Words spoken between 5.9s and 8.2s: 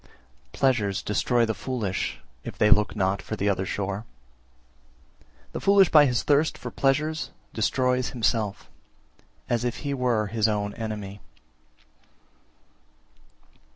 by his thirst for pleasures destroys